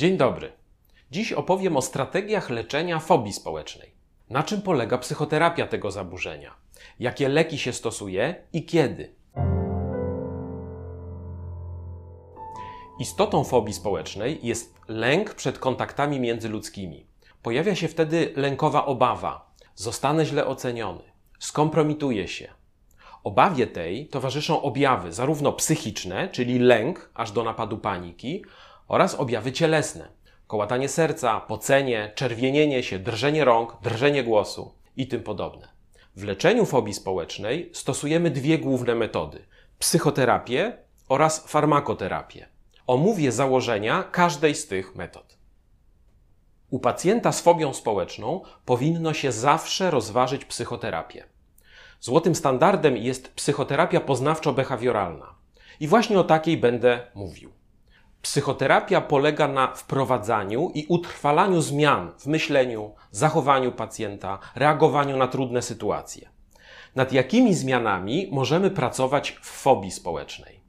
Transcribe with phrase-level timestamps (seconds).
[0.00, 0.52] Dzień dobry.
[1.10, 3.90] Dziś opowiem o strategiach leczenia fobii społecznej.
[4.30, 6.54] Na czym polega psychoterapia tego zaburzenia?
[7.00, 9.14] Jakie leki się stosuje i kiedy?
[12.98, 17.06] Istotą fobii społecznej jest lęk przed kontaktami międzyludzkimi.
[17.42, 21.02] Pojawia się wtedy lękowa obawa: zostanę źle oceniony,
[21.38, 22.48] skompromituję się.
[23.24, 28.44] Obawie tej towarzyszą objawy zarówno psychiczne, czyli lęk aż do napadu paniki,
[28.90, 30.08] oraz objawy cielesne:
[30.46, 35.68] kołatanie serca, pocenie, czerwienienie się, drżenie rąk, drżenie głosu i tym podobne.
[36.16, 39.44] W leczeniu fobii społecznej stosujemy dwie główne metody:
[39.78, 40.72] psychoterapię
[41.08, 42.48] oraz farmakoterapię.
[42.86, 45.38] Omówię założenia każdej z tych metod.
[46.70, 51.24] U pacjenta z fobią społeczną powinno się zawsze rozważyć psychoterapię.
[52.00, 55.26] Złotym standardem jest psychoterapia poznawczo-behawioralna.
[55.80, 57.59] I właśnie o takiej będę mówił.
[58.22, 66.28] Psychoterapia polega na wprowadzaniu i utrwalaniu zmian w myśleniu, zachowaniu pacjenta, reagowaniu na trudne sytuacje.
[66.94, 70.60] Nad jakimi zmianami możemy pracować w fobii społecznej?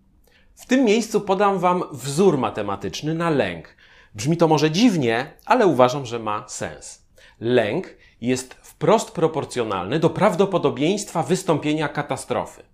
[0.55, 3.75] W tym miejscu podam Wam wzór matematyczny na lęk.
[4.15, 7.05] Brzmi to może dziwnie, ale uważam, że ma sens.
[7.39, 12.70] Lęk jest wprost proporcjonalny do prawdopodobieństwa wystąpienia katastrofy.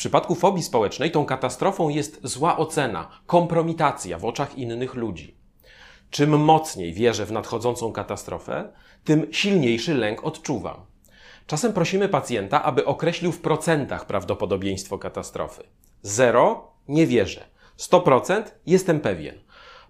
[0.00, 5.34] Przypadku fobii społecznej tą katastrofą jest zła ocena, kompromitacja w oczach innych ludzi.
[6.10, 8.72] Czym mocniej wierzę w nadchodzącą katastrofę,
[9.04, 10.76] tym silniejszy lęk odczuwam.
[11.46, 15.62] Czasem prosimy pacjenta, aby określił w procentach prawdopodobieństwo katastrofy.
[16.02, 17.44] Zero nie wierzę.
[17.78, 19.38] 100% jestem pewien.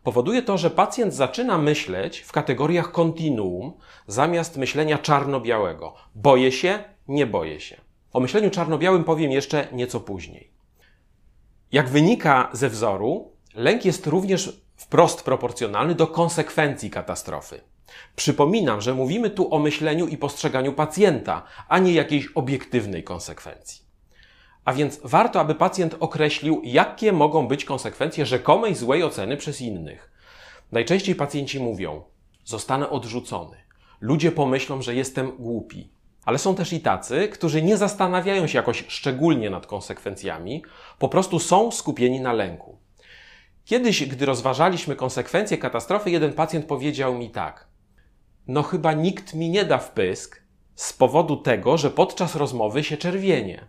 [0.02, 3.72] Powoduje to, że pacjent zaczyna myśleć w kategoriach kontinuum
[4.06, 5.94] zamiast myślenia czarno-białego.
[6.14, 7.89] Boję się, nie boję się.
[8.12, 10.50] O myśleniu czarno-białym powiem jeszcze nieco później.
[11.72, 17.60] Jak wynika ze wzoru, lęk jest również wprost proporcjonalny do konsekwencji katastrofy.
[18.16, 23.82] Przypominam, że mówimy tu o myśleniu i postrzeganiu pacjenta, a nie jakiejś obiektywnej konsekwencji.
[24.64, 30.10] A więc warto, aby pacjent określił, jakie mogą być konsekwencje rzekomej złej oceny przez innych.
[30.72, 32.02] Najczęściej pacjenci mówią:
[32.44, 33.56] Zostanę odrzucony.
[34.00, 35.99] Ludzie pomyślą, że jestem głupi.
[36.24, 40.62] Ale są też i tacy, którzy nie zastanawiają się jakoś szczególnie nad konsekwencjami,
[40.98, 42.78] po prostu są skupieni na lęku.
[43.64, 47.68] Kiedyś, gdy rozważaliśmy konsekwencje katastrofy, jeden pacjent powiedział mi tak:
[48.46, 50.42] No, chyba nikt mi nie da wpysk
[50.74, 53.68] z powodu tego, że podczas rozmowy się czerwienie.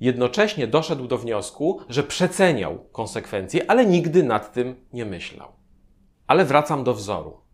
[0.00, 5.52] Jednocześnie doszedł do wniosku, że przeceniał konsekwencje, ale nigdy nad tym nie myślał.
[6.26, 7.45] Ale wracam do wzoru.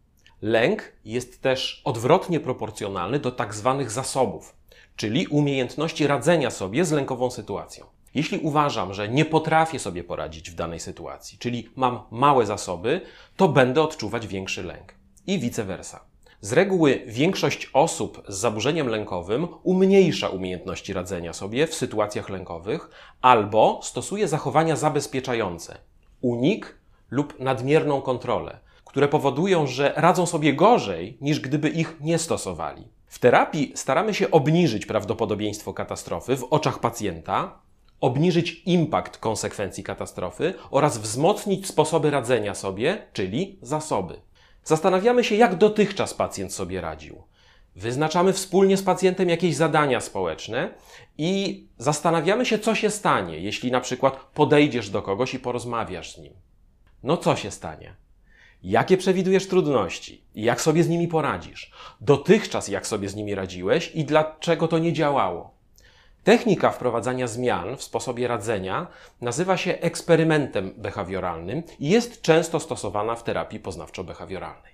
[0.43, 4.57] Lęk jest też odwrotnie proporcjonalny do tak zwanych zasobów,
[4.97, 7.87] czyli umiejętności radzenia sobie z lękową sytuacją.
[8.15, 13.01] Jeśli uważam, że nie potrafię sobie poradzić w danej sytuacji, czyli mam małe zasoby,
[13.37, 14.95] to będę odczuwać większy lęk.
[15.27, 16.05] I vice versa.
[16.41, 23.81] Z reguły większość osób z zaburzeniem lękowym umniejsza umiejętności radzenia sobie w sytuacjach lękowych albo
[23.83, 25.79] stosuje zachowania zabezpieczające,
[26.21, 26.79] unik
[27.11, 28.59] lub nadmierną kontrolę,
[28.93, 32.89] które powodują, że radzą sobie gorzej niż gdyby ich nie stosowali.
[33.07, 37.59] W terapii staramy się obniżyć prawdopodobieństwo katastrofy w oczach pacjenta,
[38.01, 44.21] obniżyć impact konsekwencji katastrofy oraz wzmocnić sposoby radzenia sobie, czyli zasoby.
[44.65, 47.23] Zastanawiamy się, jak dotychczas pacjent sobie radził.
[47.77, 50.75] Wyznaczamy wspólnie z pacjentem jakieś zadania społeczne
[51.19, 56.19] i zastanawiamy się, co się stanie, jeśli na przykład podejdziesz do kogoś i porozmawiasz z
[56.19, 56.33] nim.
[57.03, 58.03] No co się stanie?
[58.65, 60.25] Jakie przewidujesz trudności?
[60.35, 61.73] Jak sobie z nimi poradzisz?
[62.01, 65.55] Dotychczas jak sobie z nimi radziłeś i dlaczego to nie działało?
[66.25, 68.87] Technika wprowadzania zmian w sposobie radzenia
[69.21, 74.73] nazywa się eksperymentem behawioralnym i jest często stosowana w terapii poznawczo-behawioralnej.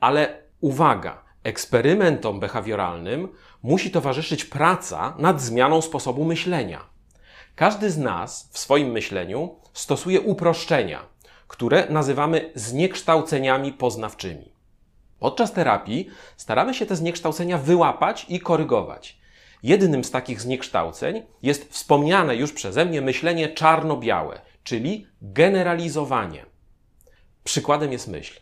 [0.00, 3.28] Ale uwaga, eksperymentom behawioralnym
[3.62, 6.84] musi towarzyszyć praca nad zmianą sposobu myślenia.
[7.54, 11.11] Każdy z nas w swoim myśleniu stosuje uproszczenia,
[11.52, 14.52] które nazywamy zniekształceniami poznawczymi.
[15.18, 19.18] Podczas terapii staramy się te zniekształcenia wyłapać i korygować.
[19.62, 26.46] Jednym z takich zniekształceń jest wspomniane już przeze mnie myślenie czarno-białe, czyli generalizowanie.
[27.44, 28.40] Przykładem jest myśl: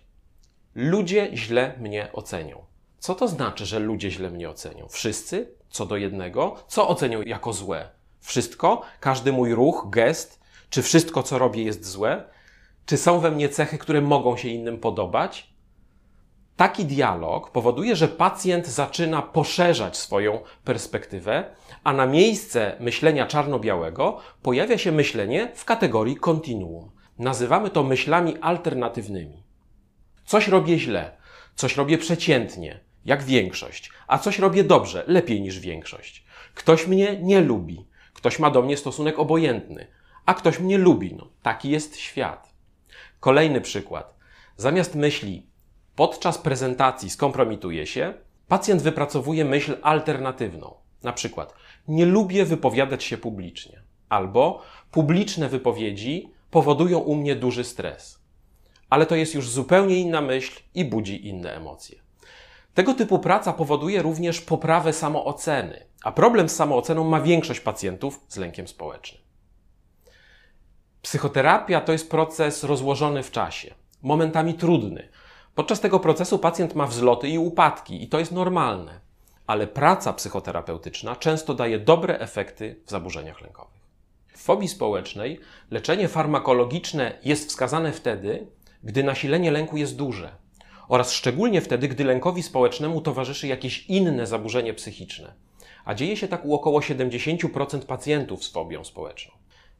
[0.74, 2.64] Ludzie źle mnie ocenią.
[2.98, 4.88] Co to znaczy, że ludzie źle mnie ocenią?
[4.88, 5.54] Wszyscy?
[5.70, 6.56] Co do jednego?
[6.68, 7.88] Co ocenią jako złe?
[8.20, 8.82] Wszystko?
[9.00, 10.40] Każdy mój ruch, gest?
[10.70, 12.24] Czy wszystko, co robię, jest złe?
[12.86, 15.50] Czy są we mnie cechy, które mogą się innym podobać?
[16.56, 21.44] Taki dialog powoduje, że pacjent zaczyna poszerzać swoją perspektywę,
[21.84, 26.90] a na miejsce myślenia czarno-białego pojawia się myślenie w kategorii kontinuum.
[27.18, 29.42] Nazywamy to myślami alternatywnymi.
[30.24, 31.16] Coś robię źle,
[31.54, 36.24] coś robię przeciętnie, jak większość, a coś robię dobrze, lepiej niż większość.
[36.54, 39.86] Ktoś mnie nie lubi, ktoś ma do mnie stosunek obojętny,
[40.26, 41.14] a ktoś mnie lubi.
[41.14, 42.49] No, taki jest świat.
[43.20, 44.14] Kolejny przykład.
[44.56, 45.46] Zamiast myśli
[45.96, 48.14] podczas prezentacji skompromituje się,
[48.48, 50.74] pacjent wypracowuje myśl alternatywną.
[51.02, 51.54] Na przykład,
[51.88, 58.20] nie lubię wypowiadać się publicznie, albo publiczne wypowiedzi powodują u mnie duży stres.
[58.90, 62.00] Ale to jest już zupełnie inna myśl i budzi inne emocje.
[62.74, 68.36] Tego typu praca powoduje również poprawę samooceny, a problem z samooceną ma większość pacjentów z
[68.36, 69.29] lękiem społecznym.
[71.02, 75.08] Psychoterapia to jest proces rozłożony w czasie, momentami trudny.
[75.54, 79.00] Podczas tego procesu pacjent ma wzloty i upadki, i to jest normalne,
[79.46, 83.80] ale praca psychoterapeutyczna często daje dobre efekty w zaburzeniach lękowych.
[84.34, 88.46] W fobii społecznej leczenie farmakologiczne jest wskazane wtedy,
[88.84, 90.32] gdy nasilenie lęku jest duże
[90.88, 95.32] oraz szczególnie wtedy, gdy lękowi społecznemu towarzyszy jakieś inne zaburzenie psychiczne.
[95.84, 99.34] A dzieje się tak u około 70% pacjentów z fobią społeczną.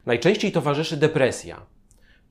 [0.05, 1.65] Najczęściej towarzyszy depresja,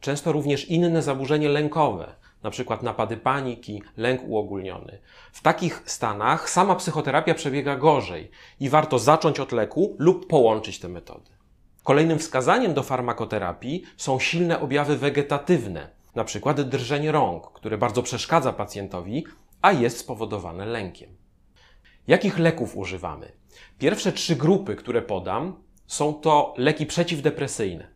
[0.01, 2.79] często również inne zaburzenie lękowe, np.
[2.83, 4.99] napady paniki, lęk uogólniony.
[5.33, 8.31] W takich stanach sama psychoterapia przebiega gorzej
[8.61, 11.31] i warto zacząć od leku lub połączyć te metody.
[11.83, 15.89] Kolejnym wskazaniem do farmakoterapii są silne objawy wegetatywne,
[16.25, 19.25] przykład drżenie rąk, które bardzo przeszkadza pacjentowi,
[19.63, 21.17] a jest spowodowane lękiem.
[22.07, 23.33] Jakich leków używamy?
[23.79, 27.89] Pierwsze trzy grupy, które podam, są to leki przeciwdepresyjne.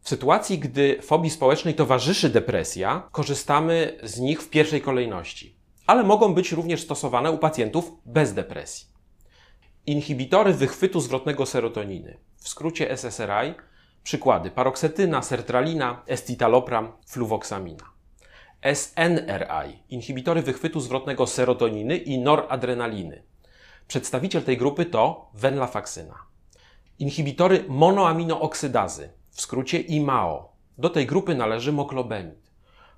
[0.00, 5.56] W sytuacji, gdy fobii społecznej towarzyszy depresja, korzystamy z nich w pierwszej kolejności,
[5.86, 8.86] ale mogą być również stosowane u pacjentów bez depresji.
[9.86, 13.54] Inhibitory wychwytu zwrotnego serotoniny, w skrócie SSRI,
[14.02, 17.84] Przykłady: paroksetyna, sertralina, estitalopram, fluwoksamina.
[18.74, 23.22] SNRI inhibitory wychwytu zwrotnego serotoniny i noradrenaliny.
[23.88, 26.27] Przedstawiciel tej grupy to venlafaxyna.
[26.98, 30.52] Inhibitory monoaminooksydazy, w skrócie IMAO.
[30.78, 32.50] Do tej grupy należy moklobemid.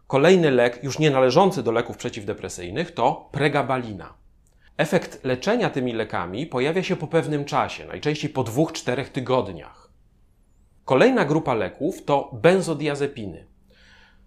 [0.07, 4.15] Kolejny lek, już nie należący do leków przeciwdepresyjnych, to pregabalina.
[4.77, 9.91] Efekt leczenia tymi lekami pojawia się po pewnym czasie, najczęściej po 2-4 tygodniach.
[10.85, 13.47] Kolejna grupa leków to benzodiazepiny.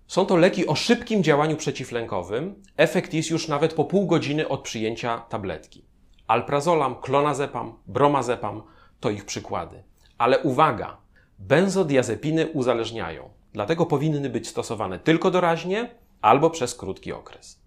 [0.08, 2.64] Są to leki o szybkim działaniu przeciwlękowym.
[2.78, 5.86] Efekt jest już nawet po pół godziny od przyjęcia tabletki.
[6.28, 8.64] Alprazolam, klonazepam, bromazepam
[9.00, 9.84] to ich przykłady.
[10.18, 10.98] Ale uwaga,
[11.40, 15.90] benzodiazepiny uzależniają, dlatego powinny być stosowane tylko doraźnie
[16.22, 17.60] albo przez krótki okres.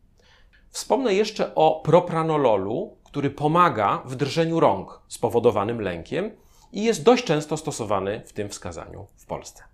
[0.71, 6.31] Wspomnę jeszcze o propranololu, który pomaga w drżeniu rąk spowodowanym lękiem
[6.73, 9.65] i jest dość często stosowany w tym wskazaniu w Polsce.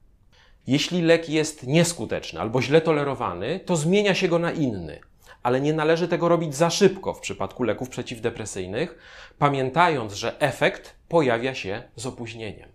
[0.66, 5.00] Jeśli lek jest nieskuteczny albo źle tolerowany, to zmienia się go na inny,
[5.42, 8.98] ale nie należy tego robić za szybko w przypadku leków przeciwdepresyjnych,
[9.38, 12.68] pamiętając, że efekt pojawia się z opóźnieniem.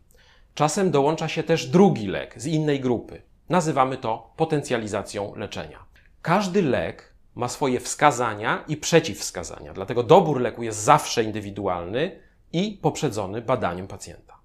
[0.54, 3.22] Czasem dołącza się też drugi lek z innej grupy.
[3.50, 5.86] Nazywamy to potencjalizacją leczenia.
[6.22, 12.19] Każdy lek ma swoje wskazania i przeciwwskazania, dlatego dobór leku jest zawsze indywidualny
[12.54, 14.38] i poprzedzony badaniem pacjenta.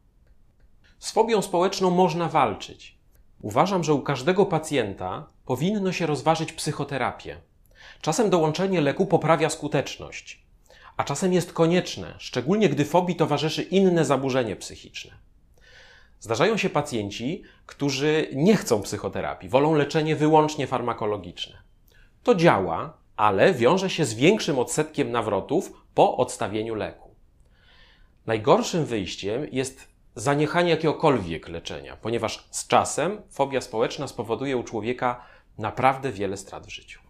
[0.99, 2.99] Z fobią społeczną można walczyć.
[3.41, 7.37] Uważam, że u każdego pacjenta powinno się rozważyć psychoterapię.
[8.00, 10.42] Czasem dołączenie leku poprawia skuteczność,
[10.97, 15.12] a czasem jest konieczne, szczególnie gdy fobii towarzyszy inne zaburzenie psychiczne.
[16.21, 21.62] Zdarzają się pacjenci, którzy nie chcą psychoterapii, wolą leczenie wyłącznie farmakologiczne.
[22.23, 27.14] To działa, ale wiąże się z większym odsetkiem nawrotów po odstawieniu leku.
[28.26, 35.25] Najgorszym wyjściem jest zaniechanie jakiegokolwiek leczenia, ponieważ z czasem fobia społeczna spowoduje u człowieka
[35.59, 37.01] naprawdę wiele strat w życiu.